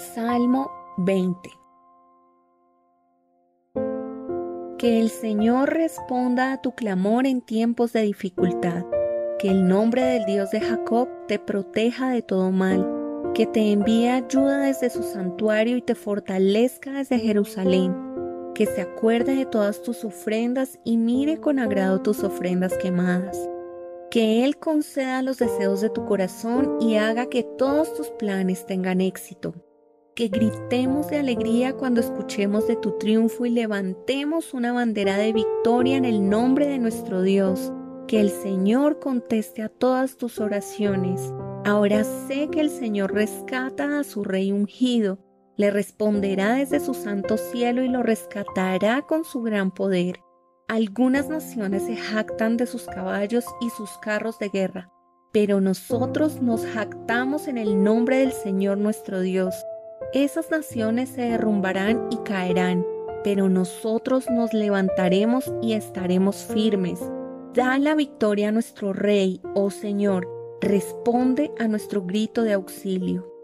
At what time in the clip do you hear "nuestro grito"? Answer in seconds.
71.68-72.42